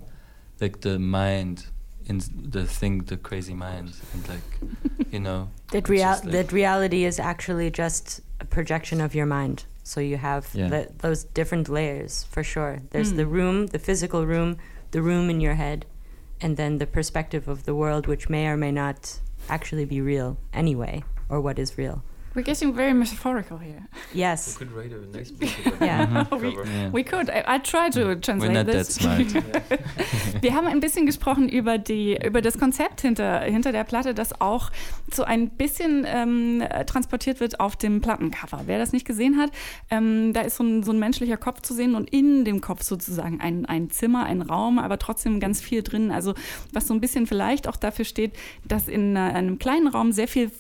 like 0.62 0.76
the 0.82 1.00
mind 1.00 1.66
in 2.06 2.22
the 2.56 2.66
thing, 2.66 2.94
the 3.06 3.18
crazy 3.18 3.56
mind. 3.56 3.90
And 4.14 4.22
like, 4.34 4.50
you 5.14 5.20
know, 5.20 5.50
That, 5.72 5.78
It's 5.80 5.90
real 5.90 6.08
like- 6.08 6.24
that 6.36 6.52
reality 6.52 7.04
is 7.04 7.20
actually 7.20 7.70
just 7.72 8.22
a 8.40 8.46
projection 8.46 9.02
of 9.02 9.16
your 9.16 9.26
mind. 9.26 9.66
So 9.84 10.00
you 10.02 10.18
have 10.18 10.44
Yeah. 10.54 10.70
the, 10.70 10.82
those 11.00 11.24
different 11.40 11.68
layers 11.70 12.24
for 12.34 12.44
sure. 12.44 12.74
There's 12.92 13.14
the 13.14 13.24
Mm. 13.26 13.32
room, 13.38 13.68
the 13.68 13.80
physical 13.80 14.26
room, 14.34 14.58
the 14.92 15.02
room 15.02 15.30
in 15.30 15.40
your 15.42 15.56
head, 15.56 15.86
and 16.44 16.58
then 16.58 16.78
the 16.78 16.88
perspective 16.88 17.48
of 17.48 17.64
the 17.64 17.74
world, 17.82 18.06
which 18.08 18.30
may 18.30 18.48
or 18.48 18.58
may 18.58 18.72
not 18.72 19.20
actually 19.50 19.86
be 19.86 20.00
real 20.02 20.38
anyway, 20.54 21.04
or 21.30 21.40
what 21.42 21.58
is 21.60 21.78
real. 21.78 21.98
We're 22.36 22.44
getting 22.44 22.74
very 22.76 22.94
metaphorical 22.94 23.58
here. 23.58 23.88
We 24.14 24.20
Yes. 24.20 24.58
could 24.58 24.72
write 24.76 24.92
a 24.92 25.18
nice 25.18 25.32
book 25.40 25.50
Yeah. 25.80 26.06
that 26.06 26.32
we, 26.42 26.52
cover. 26.52 26.66
yeah. 26.70 26.90
we 26.92 27.04
could. 27.04 27.30
I, 27.30 27.44
I 27.56 27.60
try 27.60 27.90
to 27.92 28.00
we're 28.06 28.20
translate 28.20 28.52
not 28.54 28.66
that 28.66 28.86
this. 28.86 28.96
smart. 28.96 29.34
Wir 30.42 30.54
haben 30.54 30.68
ein 30.68 30.82
bisschen 30.82 31.06
gesprochen 31.06 31.48
über, 31.48 31.78
die, 31.78 32.18
über 32.26 32.42
das 32.42 32.58
Konzept 32.60 33.02
hinter, 33.02 33.40
hinter 33.40 33.72
der 33.72 33.86
Platte, 33.86 34.14
das 34.14 34.42
auch 34.42 34.70
so 35.12 35.24
ein 35.24 35.50
bisschen 35.52 36.06
ähm, 36.08 36.62
transportiert 36.86 37.40
wird 37.40 37.60
auf 37.62 37.78
dem 37.78 38.02
Plattencover. 38.02 38.64
Wer 38.66 38.80
das 38.80 38.92
nicht 38.92 39.06
gesehen 39.08 39.38
hat, 39.38 39.52
ähm, 39.90 40.34
da 40.34 40.42
ist 40.42 40.58
so 40.58 40.64
ein, 40.64 40.84
so 40.84 40.92
ein 40.92 41.00
menschlicher 41.00 41.38
Kopf 41.38 41.62
zu 41.62 41.74
sehen 41.74 41.96
und 41.96 42.10
in 42.10 42.44
dem 42.44 42.60
Kopf 42.60 42.84
sozusagen 42.84 43.40
ein, 43.40 43.66
ein 43.66 43.90
Zimmer, 43.90 44.26
ein 44.26 44.42
Raum, 44.42 44.78
aber 44.78 45.00
trotzdem 45.00 45.40
ganz 45.40 45.62
viel 45.62 45.84
drin. 45.84 46.12
Also 46.12 46.34
was 46.74 46.86
so 46.88 46.94
ein 46.94 47.00
bisschen 47.00 47.28
vielleicht 47.28 47.68
auch 47.70 47.78
dafür 47.78 48.04
steht, 48.06 48.34
dass 48.66 48.90
in 48.90 49.16
äh, 49.16 49.20
einem 49.20 49.58
kleinen 49.58 49.88
Raum 49.88 50.12
sehr 50.12 50.28
viel 50.28 50.52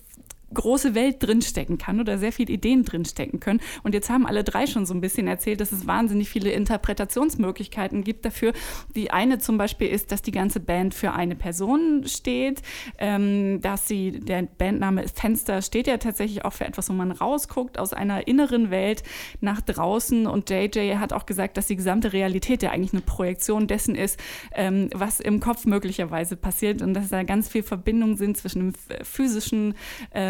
große 0.53 0.95
Welt 0.95 1.17
drinstecken 1.19 1.77
kann 1.77 1.99
oder 1.99 2.17
sehr 2.17 2.31
viele 2.31 2.53
Ideen 2.53 2.83
drinstecken 2.83 3.39
können. 3.39 3.59
Und 3.83 3.93
jetzt 3.93 4.09
haben 4.09 4.25
alle 4.25 4.43
drei 4.43 4.67
schon 4.67 4.85
so 4.85 4.93
ein 4.93 5.01
bisschen 5.01 5.27
erzählt, 5.27 5.61
dass 5.61 5.71
es 5.71 5.87
wahnsinnig 5.87 6.29
viele 6.29 6.51
Interpretationsmöglichkeiten 6.51 8.03
gibt 8.03 8.25
dafür. 8.25 8.53
Die 8.95 9.11
eine 9.11 9.39
zum 9.39 9.57
Beispiel 9.57 9.87
ist, 9.87 10.11
dass 10.11 10.21
die 10.21 10.31
ganze 10.31 10.59
Band 10.59 10.93
für 10.93 11.13
eine 11.13 11.35
Person 11.35 12.03
steht, 12.05 12.61
ähm, 12.97 13.61
dass 13.61 13.87
sie, 13.87 14.19
der 14.19 14.43
Bandname 14.43 15.07
Fenster 15.07 15.61
steht 15.61 15.87
ja 15.87 15.97
tatsächlich 15.97 16.45
auch 16.45 16.53
für 16.53 16.65
etwas, 16.65 16.89
wo 16.89 16.93
man 16.93 17.11
rausguckt 17.11 17.79
aus 17.79 17.93
einer 17.93 18.27
inneren 18.27 18.71
Welt 18.71 19.03
nach 19.41 19.61
draußen. 19.61 20.27
Und 20.27 20.49
JJ 20.49 20.95
hat 20.95 21.13
auch 21.13 21.25
gesagt, 21.25 21.57
dass 21.57 21.67
die 21.67 21.75
gesamte 21.75 22.13
Realität 22.13 22.63
ja 22.63 22.71
eigentlich 22.71 22.93
eine 22.93 23.01
Projektion 23.01 23.67
dessen 23.67 23.95
ist, 23.95 24.19
ähm, 24.53 24.89
was 24.93 25.19
im 25.19 25.39
Kopf 25.39 25.65
möglicherweise 25.65 26.35
passiert 26.35 26.81
und 26.81 26.93
dass 26.93 27.09
da 27.09 27.23
ganz 27.23 27.49
viel 27.49 27.63
Verbindungen 27.63 28.17
sind 28.17 28.37
zwischen 28.37 28.59
dem 28.59 28.73
physischen, 29.03 29.75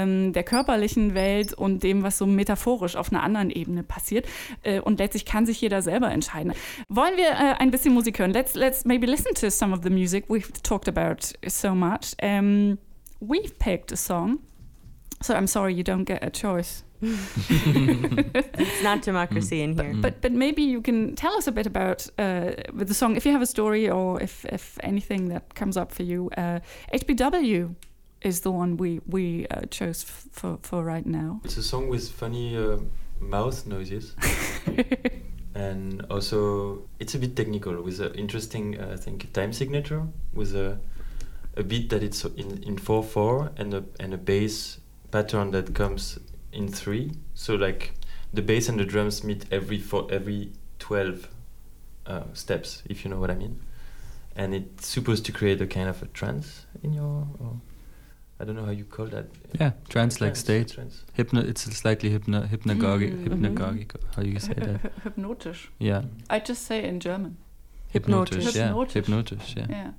ähm, 0.06 0.34
der 0.34 0.44
körperlichen 0.44 1.14
Welt 1.14 1.54
und 1.54 1.84
dem, 1.84 2.04
was 2.04 2.18
so 2.18 2.26
metaphorisch 2.26 2.96
auf 2.96 3.12
einer 3.12 3.24
anderen 3.24 3.50
Ebene 3.50 3.84
passiert. 3.84 4.28
Äh, 4.64 4.80
und 4.80 5.00
letztlich 5.00 5.26
kann 5.26 5.46
sich 5.46 5.60
jeder 5.62 5.82
selber 5.82 6.12
entscheiden. 6.12 6.54
Wollen 6.90 7.18
wir 7.18 7.30
äh, 7.30 7.56
ein 7.60 7.72
bisschen 7.72 7.94
Musik 7.94 8.20
hören? 8.20 8.32
Let's, 8.32 8.56
let's 8.56 8.86
maybe 8.86 9.06
listen 9.06 9.34
to 9.36 9.50
some 9.50 9.74
of 9.74 9.82
the 9.84 9.90
music 9.90 10.26
we've 10.30 10.52
talked 10.64 10.88
about 10.88 11.34
so 11.48 11.76
much. 11.76 12.16
Um, 12.22 12.78
we've 13.20 13.58
picked 13.60 13.92
a 13.92 13.98
song. 13.98 14.40
So 15.22 15.34
I'm 15.34 15.48
sorry 15.48 15.74
you 15.74 15.84
don't 15.84 16.06
get 16.06 16.24
a 16.24 16.30
choice. 16.30 16.84
It's 17.02 18.84
not 18.84 19.02
democracy 19.02 19.62
in 19.62 19.78
here. 19.78 19.94
But 19.96 20.22
but 20.22 20.32
maybe 20.32 20.64
you 20.64 20.82
can 20.82 21.16
tell 21.16 21.34
us 21.38 21.48
a 21.48 21.52
bit 21.52 21.66
about 21.66 22.08
uh, 22.18 22.52
with 22.74 22.88
the 22.88 22.94
song 22.94 23.16
if 23.16 23.26
you 23.26 23.32
have 23.32 23.42
a 23.42 23.46
story 23.46 23.90
or 23.90 24.22
if 24.22 24.46
if 24.46 24.78
anything 24.82 25.30
that 25.30 25.56
comes 25.56 25.78
up 25.78 25.92
for 25.92 26.04
you. 26.04 26.30
Uh, 26.38 26.60
HBW 26.94 27.76
is 28.25 28.41
the 28.41 28.51
one 28.51 28.75
we 28.75 29.00
we 29.05 29.46
uh, 29.48 29.62
chose 29.70 30.03
f- 30.03 30.27
for 30.32 30.58
for 30.63 30.84
right 30.84 31.05
now. 31.05 31.39
It's 31.44 31.58
a 31.58 31.63
song 31.63 31.88
with 31.88 32.10
funny 32.10 32.58
uh, 32.58 32.79
mouth 33.20 33.65
noises. 33.67 34.15
and 35.55 36.05
also 36.10 36.82
it's 37.00 37.15
a 37.15 37.20
bit 37.20 37.36
technical 37.36 37.82
with 37.82 38.01
an 38.01 38.13
interesting, 38.15 38.79
uh, 38.79 38.91
I 38.94 38.98
think, 38.98 39.32
time 39.32 39.53
signature 39.53 40.03
with 40.34 40.55
a 40.55 40.79
a 41.55 41.63
beat 41.63 41.89
that 41.89 42.01
it's 42.01 42.25
in 42.25 42.63
in 42.63 42.77
four 42.77 43.03
four 43.03 43.51
and 43.58 43.74
a 43.74 43.84
and 44.00 44.13
a 44.13 44.17
bass 44.17 44.79
pattern 45.12 45.51
that 45.51 45.75
comes 45.75 46.20
in 46.51 46.67
three. 46.67 47.12
So 47.36 47.53
like 47.55 47.94
the 48.34 48.41
bass 48.41 48.67
and 48.70 48.79
the 48.79 48.86
drums 48.86 49.24
meet 49.24 49.46
every 49.51 49.77
four 49.77 50.08
every 50.10 50.51
twelve 50.79 51.29
uh, 52.08 52.34
steps, 52.34 52.82
if 52.89 53.05
you 53.05 53.12
know 53.12 53.20
what 53.20 53.29
I 53.29 53.36
mean. 53.36 53.62
And 54.36 54.53
it's 54.53 54.88
supposed 54.88 55.25
to 55.27 55.32
create 55.32 55.62
a 55.62 55.67
kind 55.67 55.88
of 55.88 56.01
a 56.01 56.08
trance 56.08 56.65
in 56.82 56.91
your. 56.91 57.27
Or, 57.39 57.62
I 58.39 58.44
don't 58.44 58.56
know 58.56 58.65
how 58.65 58.72
you 58.72 58.84
call 58.84 59.06
that. 59.08 59.27
Yeah, 59.60 59.72
trance-like 59.88 60.36
state. 60.36 60.68
Trance. 60.68 61.04
Hypno. 61.13 61.42
It's 61.42 61.63
slightly 61.63 62.10
hypno 62.10 62.42
hypnagogic. 62.42 63.13
Mm. 63.13 63.27
Hypnagogic. 63.27 63.96
How 64.15 64.24
do 64.24 64.30
you 64.30 64.39
say 64.39 64.54
that? 64.54 64.92
Hypnotisch. 65.04 65.72
Yeah. 65.80 66.04
I 66.30 66.39
just 66.39 66.65
say 66.65 66.84
in 66.84 67.00
German. 67.00 67.38
Hypnotisch. 67.88 68.54
Yeah. 68.54 68.68
Hypnotisch. 68.68 68.94
Hypnotisch. 68.94 69.56
Yeah. 69.56 69.92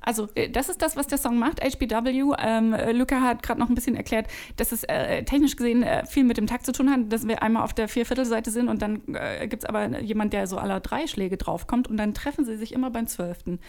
Also, 0.00 0.28
äh, 0.34 0.48
das 0.48 0.68
ist 0.68 0.82
das, 0.82 0.96
was 0.96 1.06
der 1.06 1.18
Song 1.18 1.38
macht, 1.38 1.62
HBW. 1.62 2.34
Ähm, 2.38 2.72
äh, 2.72 2.92
Luca 2.92 3.20
hat 3.20 3.42
gerade 3.42 3.60
noch 3.60 3.68
ein 3.68 3.74
bisschen 3.74 3.96
erklärt, 3.96 4.26
dass 4.56 4.72
es 4.72 4.84
äh, 4.84 5.24
technisch 5.24 5.56
gesehen 5.56 5.82
äh, 5.82 6.06
viel 6.06 6.24
mit 6.24 6.36
dem 6.36 6.46
Takt 6.46 6.66
zu 6.66 6.72
tun 6.72 6.90
hat, 6.90 7.12
dass 7.12 7.26
wir 7.26 7.42
einmal 7.42 7.62
auf 7.62 7.74
der 7.74 7.88
Vierviertelseite 7.88 8.50
sind 8.50 8.68
und 8.68 8.82
dann 8.82 9.02
äh, 9.14 9.46
gibt 9.48 9.64
es 9.64 9.68
aber 9.68 10.00
jemand, 10.00 10.32
der 10.32 10.46
so 10.46 10.58
aller 10.58 10.80
drei 10.80 11.06
Schläge 11.06 11.36
draufkommt 11.36 11.88
und 11.88 11.96
dann 11.96 12.14
treffen 12.14 12.44
sie 12.44 12.56
sich 12.56 12.72
immer 12.72 12.90
beim 12.90 13.06
Zwölften. 13.06 13.60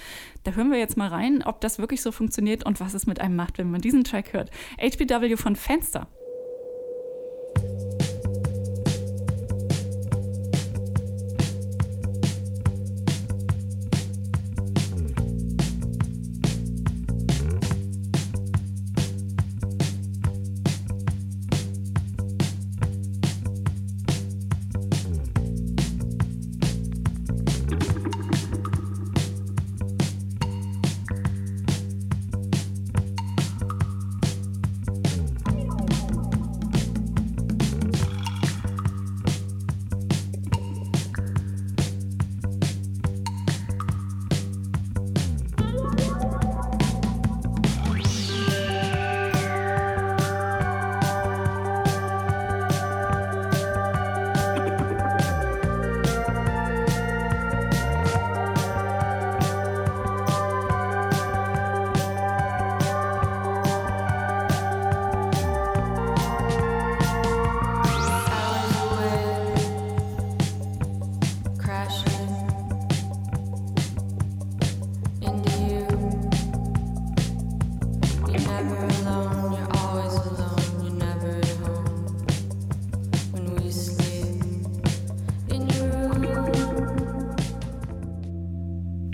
Da 0.43 0.51
hören 0.51 0.71
wir 0.71 0.79
jetzt 0.79 0.97
mal 0.97 1.09
rein, 1.09 1.43
ob 1.43 1.61
das 1.61 1.79
wirklich 1.79 2.01
so 2.01 2.11
funktioniert 2.11 2.65
und 2.65 2.79
was 2.79 2.93
es 2.93 3.07
mit 3.07 3.19
einem 3.19 3.35
macht, 3.35 3.57
wenn 3.57 3.71
man 3.71 3.81
diesen 3.81 4.03
Track 4.03 4.33
hört. 4.33 4.49
HBW 4.79 5.35
von 5.37 5.55
Fenster. 5.55 6.07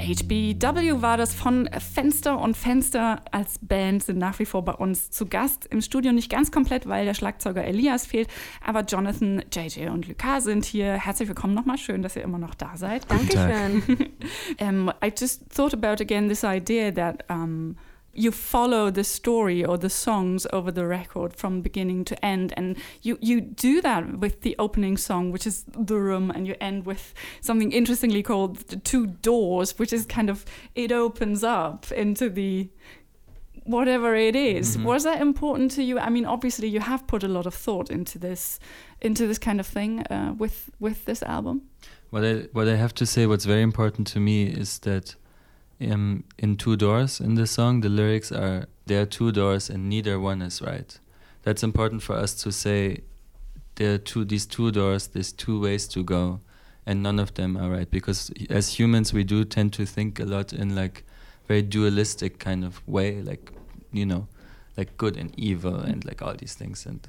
HBW 0.05 1.01
war 1.01 1.17
das 1.17 1.33
von 1.33 1.67
Fenster 1.79 2.39
und 2.39 2.55
Fenster 2.55 3.21
als 3.31 3.59
Band 3.59 4.03
sind 4.03 4.19
nach 4.19 4.37
wie 4.39 4.45
vor 4.45 4.63
bei 4.63 4.73
uns 4.73 5.09
zu 5.09 5.25
Gast 5.25 5.65
im 5.65 5.81
Studio. 5.81 6.11
Nicht 6.11 6.29
ganz 6.29 6.51
komplett, 6.51 6.87
weil 6.87 7.05
der 7.05 7.13
Schlagzeuger 7.13 7.63
Elias 7.63 8.05
fehlt, 8.05 8.29
aber 8.63 8.81
Jonathan, 8.81 9.43
JJ 9.51 9.87
und 9.87 10.07
Lucas 10.07 10.43
sind 10.43 10.65
hier. 10.65 10.93
Herzlich 10.93 11.27
willkommen 11.27 11.55
nochmal. 11.55 11.77
Schön, 11.77 12.01
dass 12.01 12.15
ihr 12.15 12.21
immer 12.21 12.37
noch 12.37 12.53
da 12.53 12.77
seid. 12.77 13.09
Dankeschön. 13.09 13.83
um, 14.59 14.89
I 15.03 15.11
just 15.17 15.49
thought 15.49 15.73
about 15.73 16.01
again 16.01 16.29
this 16.29 16.43
idea 16.43 16.91
that 16.91 17.23
um, 17.29 17.75
you 18.15 18.31
follow 18.31 18.89
the 18.91 19.03
story 19.03 19.63
or 19.65 19.77
the 19.77 19.89
songs 19.89 20.47
over 20.53 20.71
the 20.71 20.85
record 20.87 21.35
from 21.35 21.61
beginning 21.61 22.05
to 22.05 22.15
end 22.25 22.53
and 22.57 22.77
you 23.01 23.17
you 23.21 23.41
do 23.41 23.81
that 23.81 24.19
with 24.19 24.41
the 24.41 24.55
opening 24.57 24.97
song 24.97 25.31
which 25.33 25.45
is 25.47 25.65
the 25.87 25.95
room 25.99 26.31
and 26.31 26.47
you 26.47 26.55
end 26.61 26.85
with 26.85 27.13
something 27.41 27.71
interestingly 27.73 28.23
called 28.23 28.55
the 28.69 28.77
two 28.77 29.05
doors 29.21 29.77
which 29.79 29.93
is 29.93 30.05
kind 30.05 30.29
of 30.29 30.45
it 30.75 30.91
opens 30.91 31.43
up 31.43 31.91
into 31.91 32.29
the 32.29 32.69
whatever 33.63 34.15
it 34.15 34.35
is. 34.35 34.77
Mhm. 34.77 34.83
was 34.83 35.03
that 35.03 35.19
important 35.21 35.71
to 35.71 35.81
you 35.83 35.97
i 35.99 36.09
mean 36.09 36.25
obviously 36.25 36.67
you 36.67 36.79
have 36.79 37.05
put 37.07 37.23
a 37.23 37.27
lot 37.27 37.45
of 37.47 37.53
thought 37.53 37.89
into 37.89 38.19
this 38.19 38.59
into 39.01 39.25
this 39.27 39.39
kind 39.39 39.59
of 39.59 39.65
thing 39.67 39.99
uh, 40.11 40.33
with 40.37 40.69
with 40.79 41.05
this 41.05 41.23
album 41.23 41.61
What 42.11 42.23
I 42.23 42.33
what 42.53 42.67
I 42.67 42.75
have 42.77 42.93
to 42.93 43.05
say, 43.05 43.25
what's 43.25 43.45
very 43.47 43.61
important 43.61 44.07
to 44.13 44.19
me 44.19 44.45
is 44.61 44.79
that 44.79 45.15
um, 45.81 46.23
in 46.37 46.57
two 46.57 46.75
doors 46.75 47.19
in 47.19 47.35
the 47.35 47.47
song, 47.47 47.81
the 47.81 47.89
lyrics 47.89 48.31
are 48.31 48.67
there 48.85 49.01
are 49.01 49.05
two 49.05 49.31
doors 49.31 49.69
and 49.69 49.89
neither 49.89 50.19
one 50.19 50.41
is 50.41 50.61
right. 50.61 50.97
That's 51.43 51.63
important 51.63 52.03
for 52.03 52.15
us 52.15 52.33
to 52.43 52.51
say. 52.51 53.01
There 53.75 53.95
are 53.95 53.97
two 53.97 54.23
these 54.23 54.45
two 54.45 54.71
doors. 54.71 55.07
There's 55.07 55.33
two 55.33 55.59
ways 55.59 55.87
to 55.89 56.03
go, 56.03 56.39
and 56.85 57.03
none 57.03 57.19
of 57.19 57.33
them 57.33 57.57
are 57.57 57.69
right 57.69 57.89
because 57.91 58.31
as 58.49 58.79
humans 58.79 59.13
we 59.13 59.23
do 59.23 59.43
tend 59.43 59.73
to 59.73 59.85
think 59.85 60.19
a 60.19 60.25
lot 60.25 60.53
in 60.53 60.75
like 60.75 61.03
very 61.47 61.61
dualistic 61.61 62.39
kind 62.39 62.63
of 62.63 62.81
way, 62.87 63.21
like 63.21 63.51
you 63.91 64.05
know, 64.05 64.27
like 64.77 64.95
good 64.97 65.17
and 65.17 65.37
evil 65.37 65.75
and 65.75 66.05
like 66.05 66.21
all 66.21 66.33
these 66.33 66.53
things 66.53 66.85
and 66.85 67.07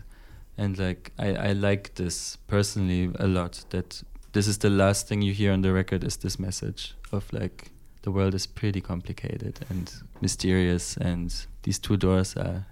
and 0.59 0.79
like 0.79 1.13
I, 1.19 1.35
I 1.35 1.53
like 1.53 1.95
this 1.95 2.37
personally 2.49 3.11
a 3.19 3.29
lot 3.29 3.65
that 3.71 4.03
this 4.33 4.49
is 4.49 4.59
the 4.59 4.71
last 4.71 5.07
thing 5.07 5.23
you 5.23 5.33
hear 5.33 5.53
on 5.53 5.63
the 5.63 5.73
record 5.73 6.03
is 6.05 6.17
this 6.17 6.39
message 6.39 6.95
of 7.13 7.33
like 7.33 7.71
the 8.07 8.13
world 8.13 8.35
is 8.35 8.47
pretty 8.47 8.81
complicated 8.81 9.59
and 9.69 9.93
mysterious 10.21 10.97
and 10.97 11.47
these 11.65 11.79
two 11.79 11.97
doors 11.97 12.37
are 12.37 12.65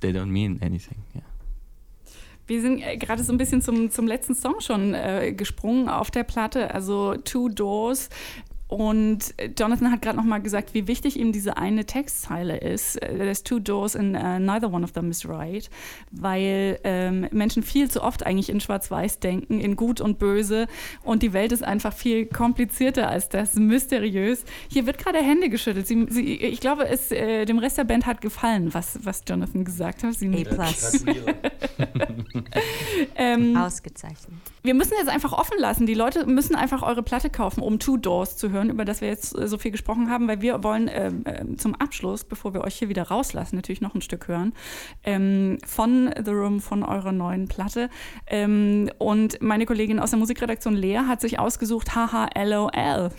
they 0.00 0.12
don't 0.12 0.32
mean 0.32 0.58
anything 0.62 1.02
yeah 1.14 1.22
Wir 2.46 2.62
sind 2.62 2.80
äh, 2.80 2.96
gerade 2.96 3.22
so 3.22 3.30
ein 3.30 3.36
bisschen 3.36 3.60
zum, 3.60 3.90
zum 3.90 4.06
letzten 4.06 4.34
Song 4.34 4.60
schon 4.60 4.94
äh, 4.94 5.34
gesprungen 5.36 5.90
auf 5.90 6.10
der 6.10 6.24
Platte, 6.24 6.72
also 6.72 7.14
Two 7.16 7.50
Doors. 7.50 8.08
Und 8.68 9.34
Jonathan 9.58 9.90
hat 9.90 10.02
gerade 10.02 10.18
noch 10.18 10.24
mal 10.24 10.38
gesagt, 10.38 10.74
wie 10.74 10.86
wichtig 10.86 11.18
ihm 11.18 11.32
diese 11.32 11.56
eine 11.56 11.86
Textzeile 11.86 12.58
ist. 12.58 13.02
Äh, 13.02 13.16
There's 13.16 13.42
two 13.42 13.58
doors 13.58 13.96
and 13.96 14.14
uh, 14.14 14.38
neither 14.38 14.70
one 14.70 14.84
of 14.84 14.92
them 14.92 15.10
is 15.10 15.26
right. 15.26 15.70
Weil 16.10 16.78
ähm, 16.84 17.26
Menschen 17.32 17.62
viel 17.62 17.90
zu 17.90 18.02
oft 18.02 18.26
eigentlich 18.26 18.50
in 18.50 18.60
Schwarz-Weiß 18.60 19.20
denken, 19.20 19.58
in 19.60 19.74
Gut 19.74 20.02
und 20.02 20.18
Böse. 20.18 20.66
Und 21.02 21.22
die 21.22 21.32
Welt 21.32 21.52
ist 21.52 21.64
einfach 21.64 21.94
viel 21.94 22.26
komplizierter 22.26 23.08
als 23.08 23.30
das, 23.30 23.54
mysteriös. 23.54 24.44
Hier 24.68 24.86
wird 24.86 24.98
gerade 24.98 25.18
Hände 25.18 25.48
geschüttelt. 25.48 25.86
Sie, 25.86 26.06
sie, 26.10 26.34
ich 26.36 26.60
glaube, 26.60 26.86
es 26.86 27.10
äh, 27.10 27.46
dem 27.46 27.58
Rest 27.58 27.78
der 27.78 27.84
Band 27.84 28.04
hat 28.04 28.20
gefallen, 28.20 28.74
was, 28.74 28.98
was 29.02 29.22
Jonathan 29.26 29.64
gesagt 29.64 30.02
hat. 30.02 30.14
Sie, 30.14 30.28
A 30.28 30.54
plus. 30.54 31.04
ähm, 33.16 33.56
Ausgezeichnet. 33.56 34.36
wir 34.62 34.74
müssen 34.74 34.92
jetzt 34.98 35.08
einfach 35.08 35.32
offen 35.32 35.58
lassen. 35.58 35.86
Die 35.86 35.94
Leute 35.94 36.26
müssen 36.26 36.54
einfach 36.54 36.82
eure 36.82 37.02
Platte 37.02 37.30
kaufen, 37.30 37.62
um 37.62 37.78
Two 37.78 37.96
Doors 37.96 38.36
zu 38.36 38.50
hören, 38.50 38.57
über 38.66 38.84
das 38.84 39.00
wir 39.00 39.08
jetzt 39.08 39.38
äh, 39.38 39.46
so 39.48 39.58
viel 39.58 39.70
gesprochen 39.70 40.10
haben, 40.10 40.28
weil 40.28 40.40
wir 40.40 40.62
wollen 40.62 40.90
ähm, 40.92 41.58
zum 41.58 41.74
Abschluss, 41.74 42.24
bevor 42.24 42.54
wir 42.54 42.62
euch 42.62 42.74
hier 42.74 42.88
wieder 42.88 43.04
rauslassen, 43.04 43.56
natürlich 43.56 43.80
noch 43.80 43.94
ein 43.94 44.02
Stück 44.02 44.28
hören 44.28 44.52
ähm, 45.04 45.58
von 45.64 46.10
The 46.22 46.30
Room, 46.30 46.60
von 46.60 46.82
eurer 46.82 47.12
neuen 47.12 47.48
Platte. 47.48 47.90
Ähm, 48.26 48.90
und 48.98 49.40
meine 49.40 49.66
Kollegin 49.66 49.98
aus 49.98 50.10
der 50.10 50.18
Musikredaktion 50.18 50.74
Lea 50.74 50.98
hat 51.06 51.20
sich 51.20 51.38
ausgesucht 51.38 51.94
HHLOL. 51.94 53.10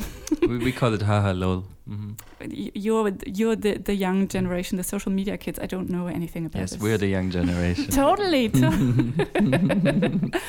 we, 0.42 0.66
we 0.66 0.72
call 0.72 0.94
it 0.94 1.06
haha 1.08 1.32
lol 1.32 1.64
hmm 1.90 2.12
You're, 2.86 3.12
you're 3.40 3.56
the, 3.56 3.74
the 3.90 3.96
young 3.96 4.28
generation, 4.28 4.78
the 4.78 4.84
social 4.84 5.12
media 5.12 5.38
kids. 5.38 5.60
I 5.60 5.66
don't 5.66 5.90
know 5.90 6.08
anything 6.08 6.46
about 6.46 6.60
yes 6.62 6.72
this. 6.72 6.82
we're 6.82 6.98
the 6.98 7.08
young 7.08 7.32
generation 7.32 7.86
Totally. 8.06 8.50
to- 8.50 8.60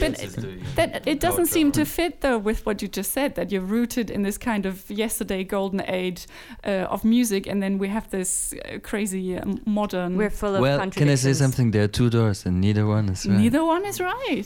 But 0.00 0.22
is 0.22 0.34
That 0.76 1.06
it 1.06 1.20
doesn't 1.20 1.46
seem 1.46 1.72
to 1.72 1.84
fit 1.84 2.20
though 2.20 2.38
with 2.38 2.64
what 2.66 2.82
you 2.82 2.88
just 2.88 3.12
said 3.12 3.34
that 3.34 3.50
you're 3.52 3.68
rooted 3.78 4.10
in 4.10 4.22
this 4.22 4.38
kind 4.38 4.66
of 4.66 4.90
yesterday 4.90 5.44
golden 5.44 5.82
age 5.86 6.26
uh, 6.66 6.86
of 6.94 7.04
music, 7.04 7.46
and 7.46 7.62
then 7.62 7.78
we 7.78 7.88
have 7.88 8.08
this 8.10 8.52
uh, 8.52 8.78
crazy 8.82 9.36
um, 9.38 9.60
modern. 9.66 10.16
We're 10.16 10.30
full 10.30 10.54
of 10.54 10.60
well 10.60 10.90
can 10.90 11.08
I 11.08 11.14
say 11.16 11.32
something 11.32 11.70
there 11.72 11.84
are 11.84 11.88
two 11.88 12.10
doors 12.10 12.46
and 12.46 12.60
neither 12.60 12.86
one 12.86 13.08
is 13.08 13.26
right 13.26 13.38
Neither 13.38 13.64
one 13.64 13.84
is 13.86 14.00
right. 14.00 14.44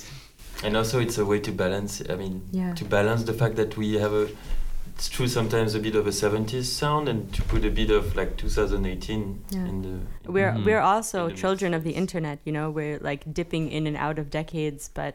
And 0.63 0.77
also, 0.77 1.01
it's 1.01 1.19
a 1.19 1.25
way 1.25 1.41
to 1.41 1.53
balance. 1.53 2.03
I 2.09 2.15
mean, 2.17 2.43
Yeah. 2.53 2.75
to 2.75 2.85
balance 2.85 3.25
the 3.25 3.33
fact 3.33 3.57
that 3.57 3.77
we 3.77 3.95
have 3.95 4.13
a. 4.13 4.29
It's 4.95 5.09
true 5.09 5.27
sometimes 5.29 5.75
a 5.75 5.81
bit 5.81 5.97
of 5.97 6.07
a 6.07 6.11
70s 6.13 6.65
sound, 6.65 7.09
and 7.09 7.33
to 7.35 7.43
put 7.43 7.65
a 7.65 7.71
bit 7.71 7.91
of 7.91 8.15
like 8.17 8.37
2018 8.37 9.43
Yeah. 9.51 9.59
in 9.67 9.83
the. 9.83 9.89
in 9.89 10.33
We're 10.33 10.53
Mhm. 10.53 10.65
we're 10.65 10.81
also 10.81 11.31
children 11.31 11.73
mix. 11.73 11.79
of 11.81 11.85
the 11.85 11.91
internet, 11.93 12.39
you 12.45 12.53
know. 12.53 12.71
We're 12.71 12.99
like 13.01 13.33
dipping 13.35 13.71
in 13.71 13.87
and 13.87 13.97
out 13.97 14.19
of 14.19 14.31
decades, 14.31 14.89
but 14.95 15.15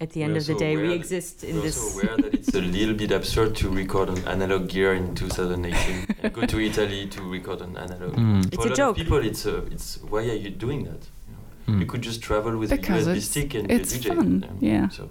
at 0.00 0.10
the 0.12 0.20
We're 0.20 0.24
end 0.28 0.36
of 0.38 0.46
the 0.46 0.54
day, 0.54 0.76
we 0.76 0.88
that- 0.88 0.94
exist 0.94 1.44
in 1.44 1.56
We're 1.56 1.62
this. 1.62 1.76
also 1.78 2.00
aware 2.00 2.16
that 2.16 2.34
it's 2.34 2.54
a 2.54 2.60
little 2.78 2.94
bit 2.94 3.12
absurd 3.12 3.54
to 3.56 3.68
record 3.68 4.08
on 4.08 4.18
analog 4.26 4.68
gear 4.68 4.94
in 4.94 5.14
2018 5.14 6.06
and 6.22 6.32
go 6.32 6.46
to 6.46 6.58
Italy 6.58 7.06
to 7.08 7.22
record 7.22 7.60
on 7.62 7.76
analog. 7.76 8.16
Mm. 8.16 8.46
It's 8.46 8.56
For 8.56 8.62
a 8.62 8.68
lot 8.70 8.76
joke. 8.76 8.96
Of 8.98 9.04
people, 9.04 9.18
it's 9.18 9.44
a, 9.46 9.56
it's 9.66 9.98
why 10.08 10.20
are 10.20 10.40
you 10.46 10.50
doing 10.50 10.84
that? 10.84 11.02
You, 11.28 11.34
know? 11.34 11.74
Mm. 11.74 11.80
you 11.80 11.86
could 11.86 12.02
just 12.02 12.22
travel 12.22 12.56
with 12.56 12.70
Because 12.70 13.06
a 13.06 13.10
USB 13.14 13.20
stick 13.20 13.54
and 13.54 13.70
it's 13.70 13.92
be 13.92 14.08
a 14.08 14.12
DJ. 14.12 14.16
fun, 14.16 14.44
yeah. 14.60 14.88
So 14.88 15.10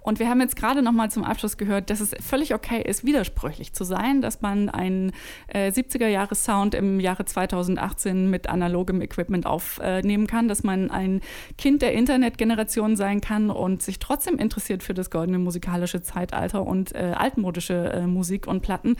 Und 0.00 0.18
wir 0.18 0.28
haben 0.28 0.40
jetzt 0.40 0.56
gerade 0.56 0.82
noch 0.82 0.92
mal 0.92 1.10
zum 1.10 1.24
Abschluss 1.24 1.56
gehört, 1.56 1.90
dass 1.90 2.00
es 2.00 2.14
völlig 2.20 2.54
okay 2.54 2.82
ist, 2.82 3.04
widersprüchlich 3.04 3.72
zu 3.72 3.84
sein, 3.84 4.22
dass 4.22 4.40
man 4.40 4.68
einen 4.68 5.12
äh, 5.48 5.70
70er-Jahres-Sound 5.70 6.74
im 6.74 7.00
Jahre 7.00 7.24
2018 7.24 8.30
mit 8.30 8.48
analogem 8.48 9.02
Equipment 9.02 9.46
aufnehmen 9.46 10.26
kann, 10.26 10.48
dass 10.48 10.62
man 10.62 10.90
ein 10.90 11.20
Kind 11.56 11.82
der 11.82 11.92
Internetgeneration 11.92 12.96
sein 12.96 13.20
kann 13.20 13.50
und 13.50 13.82
sich 13.82 13.98
trotzdem 13.98 14.36
interessiert 14.38 14.82
für 14.82 14.94
das 14.94 15.10
goldene 15.10 15.38
musikalische 15.38 16.02
Zeitalter 16.02 16.66
und 16.66 16.94
äh, 16.94 17.14
altmodische 17.16 17.92
äh, 17.92 18.06
Musik 18.06 18.46
und 18.46 18.62
Platten 18.62 18.96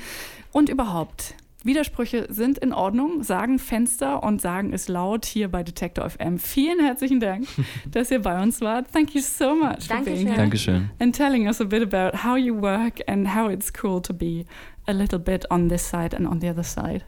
und 0.53 0.69
überhaupt. 0.69 1.35
Widersprüche 1.65 2.27
sind 2.31 2.59
in 2.59 2.73
Ordnung, 2.73 3.25
sagen 3.25 3.59
Fenster 3.59 4.23
und 4.23 4.41
sagen 4.41 4.73
es 4.73 4.87
laut 4.89 5.27
hier 5.27 5.49
bei 5.51 5.63
Detector 5.65 6.09
FM. 6.09 6.39
Vielen 6.39 6.79
herzlichen 6.79 7.19
Dank, 7.21 7.49
dass 7.91 8.11
ihr 8.11 8.23
bei 8.23 8.41
uns 8.41 8.61
wart. 8.61 8.87
Thank 8.93 9.15
you 9.15 9.21
so 9.21 9.55
much 9.57 9.89
for 9.89 9.97
being 10.03 10.27
Dankeschön. 10.27 10.27
here 10.27 10.37
Dankeschön. 10.37 10.91
and 11.01 11.17
telling 11.17 11.49
us 11.49 11.61
a 11.61 11.65
bit 11.65 11.83
about 11.83 12.23
how 12.25 12.37
you 12.37 12.55
work 12.55 13.01
and 13.09 13.35
how 13.35 13.51
it's 13.51 13.73
cool 13.73 14.01
to 14.01 14.15
be 14.15 14.45
a 14.87 14.93
little 14.93 15.19
bit 15.19 15.51
on 15.51 15.69
this 15.69 15.83
side 15.89 16.15
and 16.15 16.27
on 16.29 16.41
the 16.41 16.49
other 16.49 16.65
side. 16.65 17.05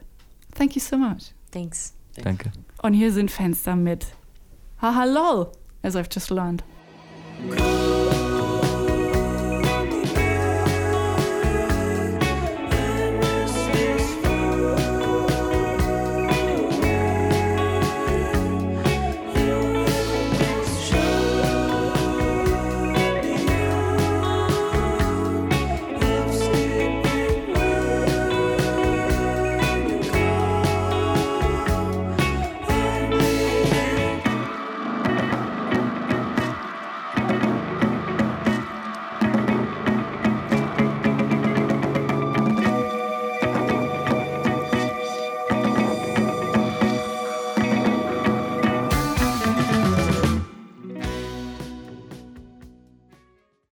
Thank 0.53 0.75
you 0.75 0.81
so 0.81 0.97
much. 0.97 1.33
Thanks. 1.51 1.93
Danke. 2.21 2.51
Und 2.81 2.93
hier 2.93 3.11
sind 3.13 3.31
Fenster 3.31 3.77
mit 3.77 4.07
Haha 4.81 5.05
lol, 5.05 5.51
as 5.81 5.95
I've 5.95 6.09
just 6.13 6.29
learned. 6.29 6.61
Cool. 7.49 8.20